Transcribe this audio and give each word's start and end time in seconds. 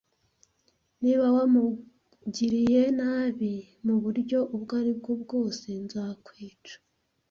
Niba 1.03 1.25
wamugiriye 1.35 2.81
nabi 2.99 3.53
muburyo 3.85 4.39
ubwo 4.55 4.71
aribwo 4.79 5.11
bwose, 5.23 5.67
nzakwica. 5.83 6.75